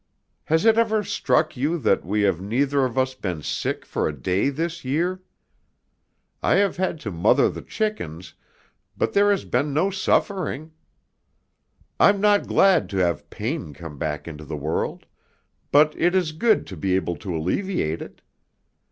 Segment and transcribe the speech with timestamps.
[0.45, 4.11] Has it ever struck you that we have neither of us been sick for a
[4.19, 5.21] day this year?
[6.41, 8.33] I have had to mother the chickens,
[8.97, 10.71] but there has been no suffering.
[11.99, 15.05] I'm not glad to have pain come into the world,
[15.71, 18.23] but it is good to be able to alleviate it.